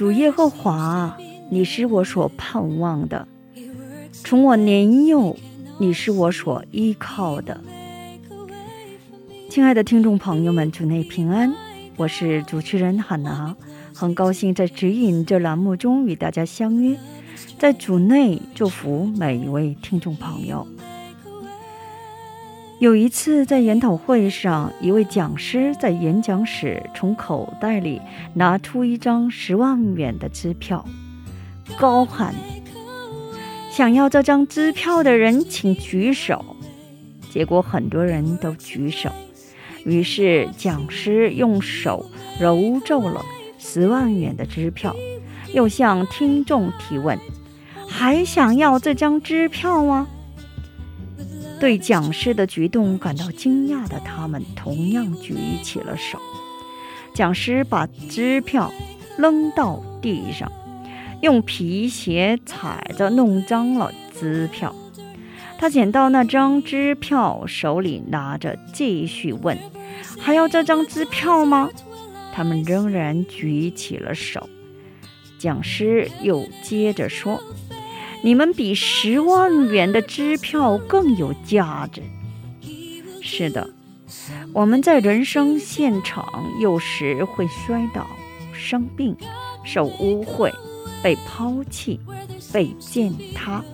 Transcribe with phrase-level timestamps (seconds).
[0.00, 1.14] 主耶和华，
[1.50, 3.28] 你是我所盼望的，
[4.24, 5.36] 从我年幼，
[5.76, 7.60] 你是我所依靠的。
[9.50, 11.52] 亲爱的听众朋友们，主内平安，
[11.98, 13.54] 我是主持人海娜，
[13.94, 16.96] 很高兴在指引这栏目中与大家相约，
[17.58, 20.66] 在主内祝福每一位听众朋友。
[22.80, 28.00] 有一次在研讨会上，一位讲师在演讲时从口袋里
[28.32, 30.82] 拿出一张十万元的支票，
[31.78, 32.34] 高喊
[33.70, 36.42] ：“想要这张支票的人请举手。”
[37.30, 39.10] 结果很多人都举手，
[39.84, 42.06] 于是讲师用手
[42.40, 43.22] 揉皱了
[43.58, 44.96] 十万元的支票，
[45.52, 47.18] 又向听众提问
[47.86, 50.08] ：“还想要这张支票吗？”
[51.60, 56.18] 对讲师的举动感到惊讶的他们，同样举起了手。
[57.12, 58.72] 讲师把支票
[59.18, 60.50] 扔到地上，
[61.20, 64.74] 用皮鞋踩着弄脏了支票。
[65.58, 69.58] 他捡到那张支票，手里拿着，继续问
[70.18, 71.68] ：“还要这张支票吗？”
[72.32, 74.48] 他们仍然举起了手。
[75.38, 77.38] 讲师又接着说。
[78.22, 82.02] 你们比十万元的支票更有价值。
[83.22, 83.70] 是的，
[84.52, 86.26] 我们在人生现场
[86.60, 88.06] 有时会摔倒、
[88.52, 89.16] 生病、
[89.64, 90.52] 受污秽、
[91.02, 91.98] 被抛弃、
[92.52, 93.64] 被践踏，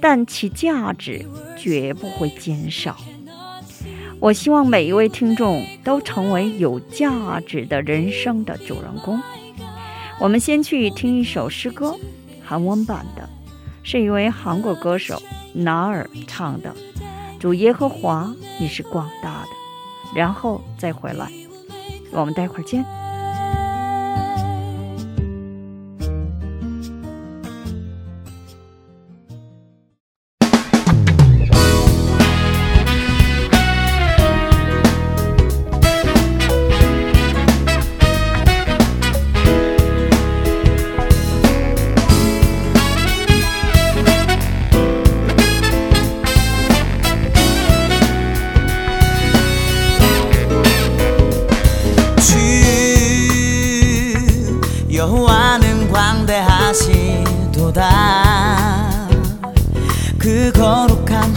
[0.00, 1.26] 但其价值
[1.58, 2.96] 绝不会减少。
[4.18, 9.20] 我希望每一位听众都成为有价值的人生的主人公。
[10.18, 11.94] 我们先去听一首诗歌，
[12.42, 13.28] 韩文版的。
[13.88, 16.74] 是一位韩国歌手拿尔唱的
[17.38, 19.48] 《主耶和华，你是广大的》，
[20.16, 21.30] 然后再回来，
[22.10, 22.84] 我们待会儿见。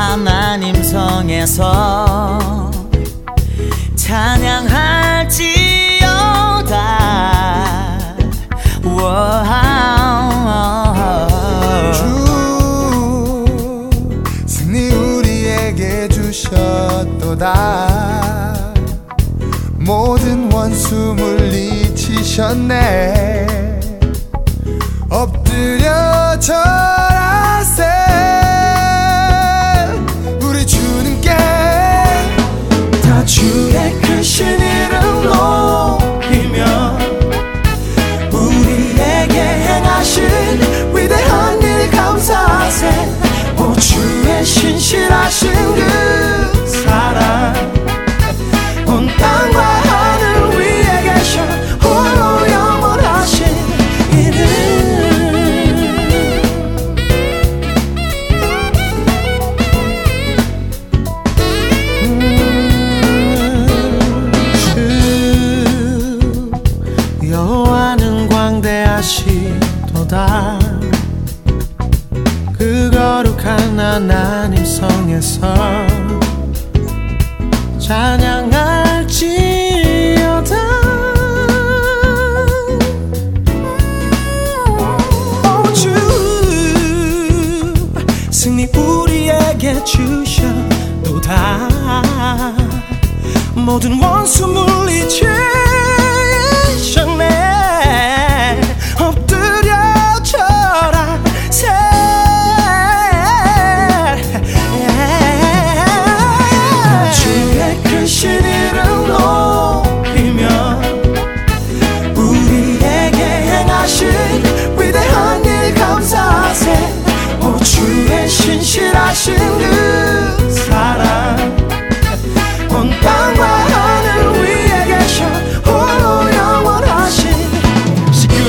[0.00, 2.70] 하나님 성에서
[3.96, 5.44] 찬양할지어다.
[11.92, 12.00] 주
[14.46, 17.44] 승리 우리에게 주셨도다.
[19.80, 22.80] 모든 원수 물리치셨네.
[25.10, 28.39] 엎드려 절하세
[34.20, 36.98] 크신 이름 높이며
[38.30, 43.08] 우리에게 행하신 위대한 일 감사하세.
[43.56, 45.49] 오 주의 신실하신
[93.64, 95.24] 모든 원수 물리치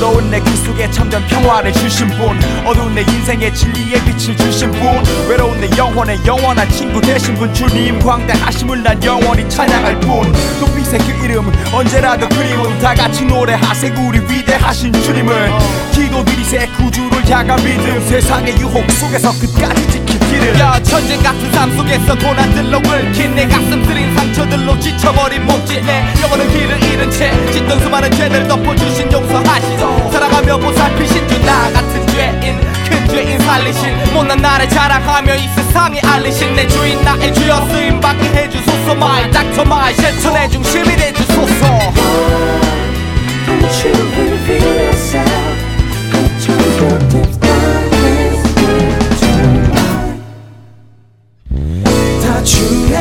[0.00, 4.80] 시끄러운 내그 속에 참된 평화를 주신 분 어두운 내 인생의 진리의 빛을 주신 분
[5.28, 10.32] 외로운 내 영혼의 영원한 친구 되신 분 주님 광대하심을 난 영원히 찬양할 뿐.
[10.58, 15.52] 높이세 그 이름 언제라도 그리운 다 같이 노래하세 우리 위대하신 주님을.
[15.92, 22.18] 기도드리세 구주 를 향한 믿음 세상의 유혹 속에서 끝까지 지키기를 야 전쟁 같은 삶 속에서
[22.18, 28.10] 고난들로 얽힌 내 가슴 쓰린 상처들로 지쳐버린 몸짓 내 영혼은 길을 잃은 채 짓던 수많은
[28.10, 35.36] 죄들 덮어주신 용서하시고 사랑하며 보살피신 주 나 같은 죄인 큰 죄인 살리신 못난 나를 자랑하며
[35.36, 38.94] 이 세상에 알리신 내 주인 나의 주여 쓰임받게 해주소서.
[38.96, 41.92] 마이 닥터 마이 내 중심이 돼주소서.
[43.46, 45.59] Don't you reveal yourself
[46.79, 47.35] Turn your deep
[52.21, 52.93] 다 주의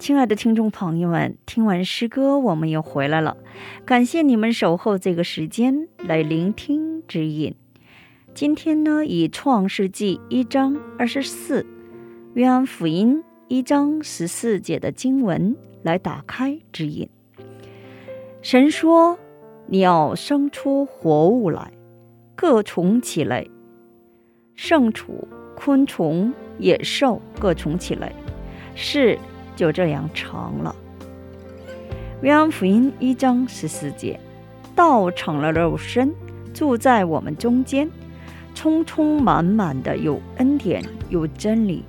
[0.00, 3.36] 亲爱的听众朋友们，听完诗歌，我们又回来了。
[3.84, 7.54] 感谢你们守候这个时间来聆听指引。
[8.32, 11.66] 今天呢，以《创世纪》一章二十四、
[12.32, 17.06] 约翰福音一章十四节的经文来打开指引。
[18.40, 19.18] 神说
[19.68, 21.72] ：“你要生出活物来，
[22.34, 23.50] 各从其类，
[24.56, 28.10] 牲畜、昆虫、野兽各从其类。”
[28.74, 29.18] 是
[29.60, 30.74] 就这样成了。
[32.22, 34.18] 约翰福音一章十四节，
[34.74, 36.14] 道成了肉身，
[36.54, 37.86] 住在我们中间，
[38.54, 41.84] 充充满满的有恩典有真理。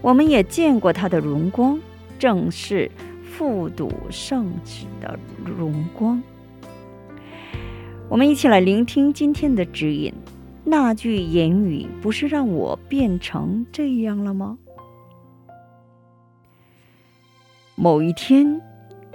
[0.00, 1.78] 我们也见过他的荣光，
[2.18, 2.90] 正是
[3.22, 6.22] 复读圣旨的荣光。
[8.08, 10.10] 我们一起来聆听今天的指引。
[10.64, 14.56] 那句言语不是让我变成这样了吗？
[17.76, 18.60] 某一天，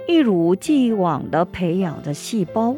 [0.06, 2.76] 一如既往的培养着细胞，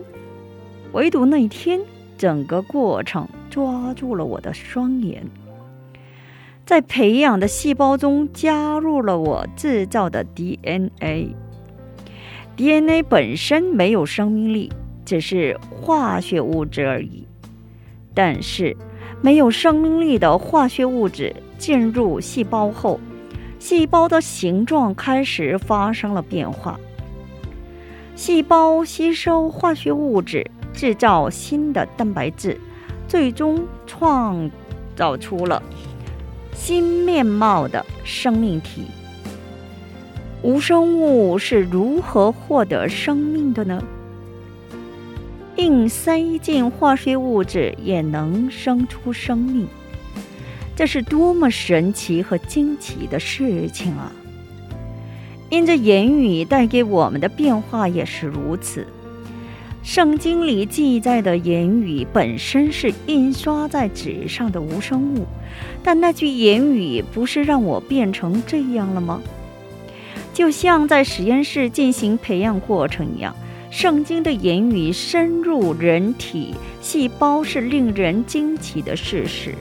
[0.92, 1.80] 唯独那一天，
[2.16, 5.26] 整个过程抓住了我的双眼。
[6.64, 11.34] 在培养的细胞中加入了我制造的 DNA。
[12.56, 14.70] DNA 本身没有生命力，
[15.04, 17.26] 只是化学物质而已。
[18.14, 18.76] 但是，
[19.20, 23.00] 没有生命力的化学物质进入细胞后，
[23.62, 26.80] 细胞的形状开始发生了变化。
[28.16, 32.58] 细胞吸收化学物质，制造新的蛋白质，
[33.06, 34.50] 最终创
[34.96, 35.62] 造出了
[36.52, 38.86] 新面貌的生命体。
[40.42, 43.80] 无生物是如何获得生命的呢？
[45.54, 49.68] 硬塞进化学物质也能生出生命。
[50.82, 54.10] 这是多么神奇和惊奇的事情啊！
[55.48, 58.84] 因着言语带给我们的变化也是如此。
[59.84, 65.24] 圣经里记载的言语本身是印刷在纸上的无生物，
[65.84, 69.22] 但那句言语不是让我变成这样了吗？
[70.34, 73.36] 就像在实验室进行培养过程一样，
[73.70, 79.54] 圣经的言语深入人体细胞是令人惊奇的事实。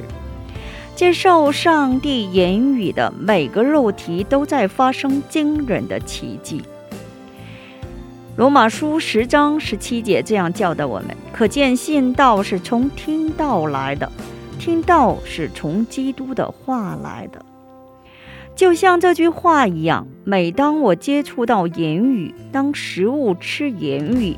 [0.95, 6.62] 接受上帝言语的每个肉体都在发生惊人的奇迹。
[8.38, 14.12] 罗马书十章十七节这样教导我们：可见信道是从听道来的，
[14.60, 17.43] 听道是从基督的话来的。
[18.55, 24.38] 就像这句话一样，每当我接触到言语，当食物吃言语，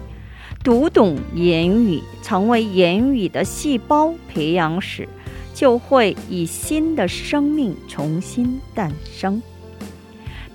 [0.64, 5.08] 读懂言语，成为言语的细胞培养时。
[5.54, 9.42] 就会以新的生命重新诞生。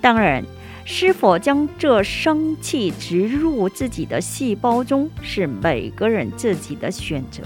[0.01, 0.45] 当然，
[0.85, 7.43] 是否将这生气植入自己的细胞中，是每个人自己的选择。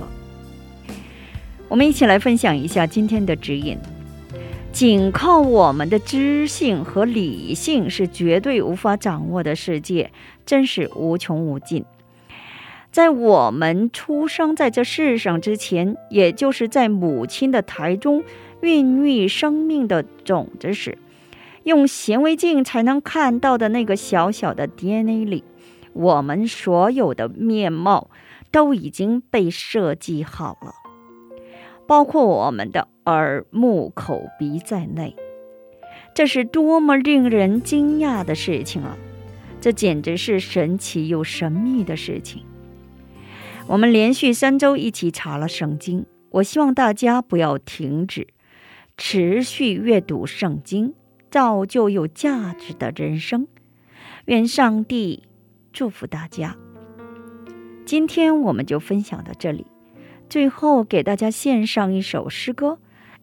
[1.68, 3.78] 我们一起来分享一下今天的指引：
[4.72, 10.10] 仅靠我们的知性和理性是绝对无法掌握的世界，
[10.44, 11.84] 真是无穷无尽。
[12.92, 18.22] 在我们出生在这世上之前，也就是在母亲的胎中
[18.60, 20.98] 孕育生命的种子时，
[21.64, 25.42] 用显微镜才能看到的那个小小的 DNA 里，
[25.94, 28.10] 我们所有的面貌
[28.50, 30.74] 都已经被设计好了，
[31.86, 35.16] 包括我们的耳、目、口、鼻在内。
[36.14, 38.98] 这是多么令人惊讶的事情啊！
[39.62, 42.44] 这简直是神奇又神秘的事情。
[43.68, 48.28] 我们连续三周一起查了圣经，我希望大家不要停止，
[48.96, 50.94] 持续阅读圣经，
[51.30, 53.46] 造就有价值的人生。
[54.26, 55.24] 愿上帝
[55.72, 56.56] 祝福大家。
[57.86, 59.66] 今天我们就分享到这里，
[60.28, 62.72] 最后给大家献上一首诗歌《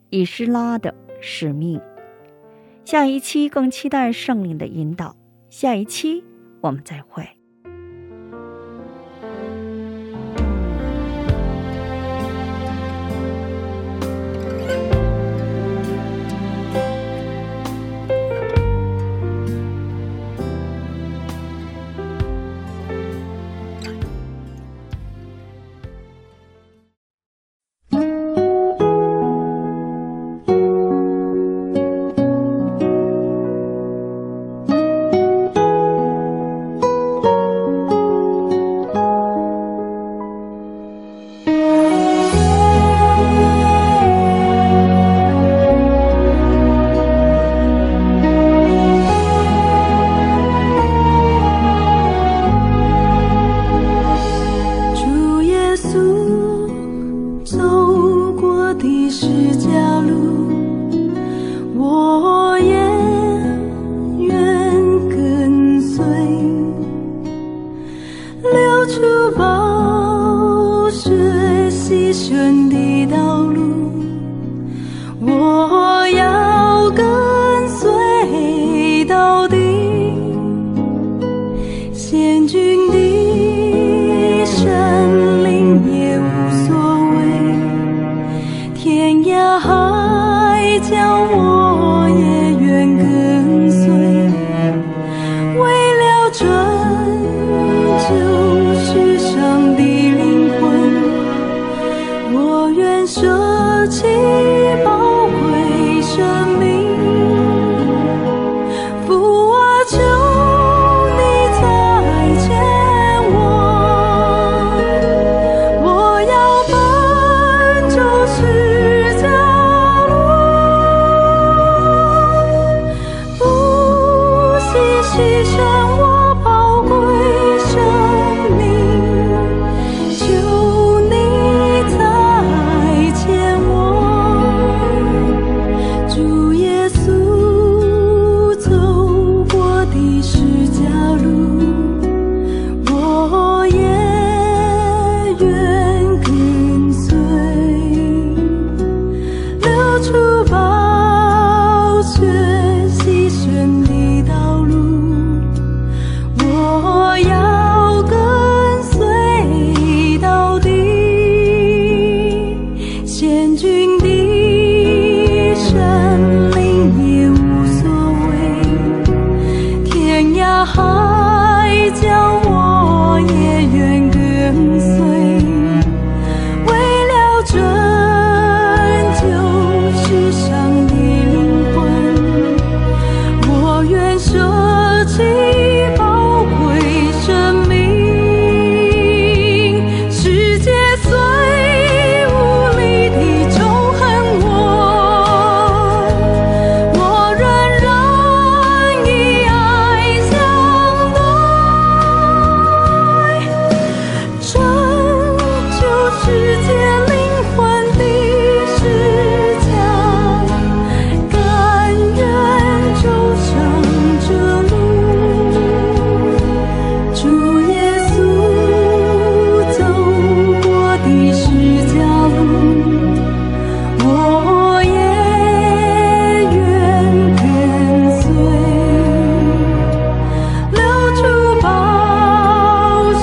[0.10, 1.80] 以斯拉的使命》。
[2.84, 5.16] 下一期更期待圣灵的引导。
[5.50, 6.24] 下一期
[6.62, 7.39] 我们再会。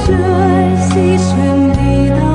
[0.06, 0.14] 追
[0.76, 2.25] 思想你的。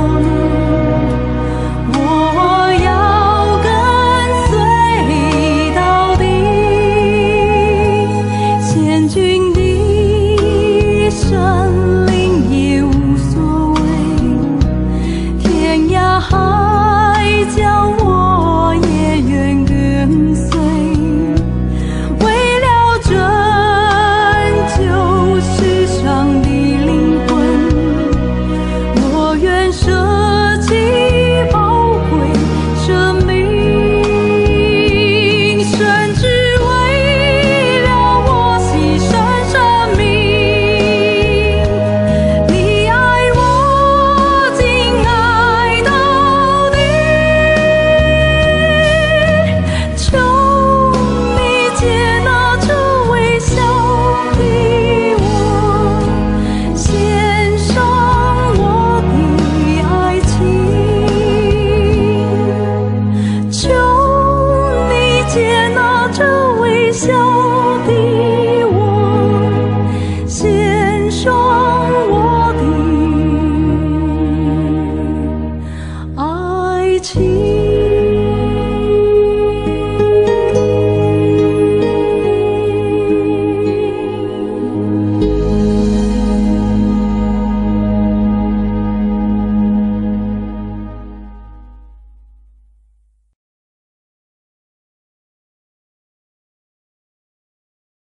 [66.92, 67.31] 笑